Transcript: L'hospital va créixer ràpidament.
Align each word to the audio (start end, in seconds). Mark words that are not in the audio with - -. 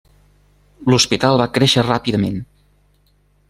L'hospital 0.93 1.37
va 1.43 1.47
créixer 1.59 1.85
ràpidament. 1.87 2.43